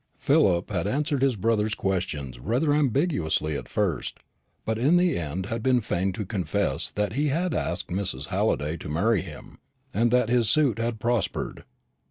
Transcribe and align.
Philip 0.17 0.71
had 0.71 0.87
answered 0.87 1.21
his 1.21 1.35
brother's 1.35 1.75
questions 1.75 2.39
rather 2.39 2.73
ambiguously 2.73 3.55
at 3.55 3.69
first, 3.69 4.17
but 4.65 4.79
in 4.79 4.95
the 4.97 5.15
end 5.15 5.45
had 5.45 5.61
been 5.61 5.79
fain 5.79 6.11
to 6.13 6.25
confess 6.25 6.89
that 6.89 7.13
he 7.13 7.27
had 7.27 7.53
asked 7.53 7.89
Mrs. 7.91 8.29
Halliday 8.33 8.77
to 8.77 8.89
marry 8.89 9.21
him, 9.21 9.59
and 9.93 10.09
that 10.09 10.29
his 10.29 10.49
suit 10.49 10.79
had 10.79 10.99
prospered. 10.99 11.65